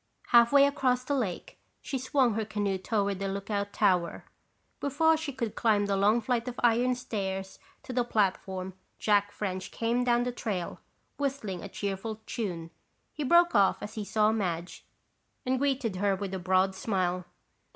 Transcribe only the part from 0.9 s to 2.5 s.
the lake, she swung her